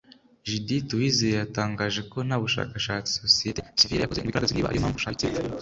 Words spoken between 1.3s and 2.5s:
yatangaje ko nta